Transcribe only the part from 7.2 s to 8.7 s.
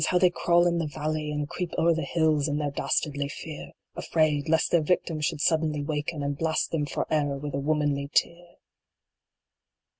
with a womanly tear